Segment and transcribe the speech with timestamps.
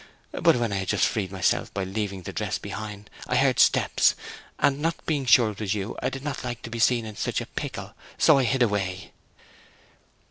[0.31, 4.15] But when I had just freed myself by leaving the dress behind, I heard steps,
[4.57, 7.15] and not being sure it was you, I did not like to be seen in
[7.15, 9.11] such a pickle, so I hid away."